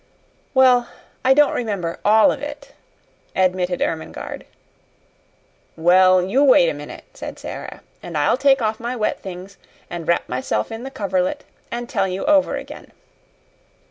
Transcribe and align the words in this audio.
"Well, 0.55 0.87
I 1.23 1.35
don't 1.35 1.53
remember 1.53 1.99
ALL 2.03 2.31
of 2.31 2.41
it," 2.41 2.73
admitted 3.35 3.83
Ermengarde. 3.83 4.47
"Well, 5.77 6.23
you 6.23 6.43
wait 6.43 6.69
a 6.69 6.73
minute," 6.73 7.03
said 7.13 7.37
Sara, 7.37 7.81
"and 8.01 8.17
I'll 8.17 8.35
take 8.35 8.63
off 8.63 8.79
my 8.79 8.95
wet 8.95 9.19
things 9.19 9.57
and 9.91 10.07
wrap 10.07 10.27
myself 10.27 10.71
in 10.71 10.81
the 10.81 10.89
coverlet 10.89 11.43
and 11.69 11.87
tell 11.87 12.07
you 12.07 12.25
over 12.25 12.55
again." 12.55 12.91